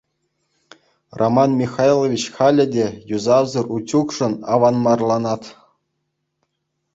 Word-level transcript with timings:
Роман 1.19 1.51
Михайлович 1.61 2.23
халӗ 2.35 2.65
те 2.73 2.85
юсавсӑр 3.15 3.65
утюгшӑн 3.75 4.33
аванмарланать. 4.53 5.47